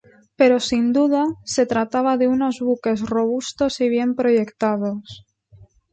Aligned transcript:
Pero 0.39 0.57
sin 0.69 0.85
duda, 0.97 1.23
se 1.53 1.63
trataba 1.71 2.13
de 2.17 2.27
unos 2.35 2.55
buques 2.67 2.99
robustos 3.15 3.81
y 3.85 3.87
bien 3.87 4.15
proyectados. 4.15 5.07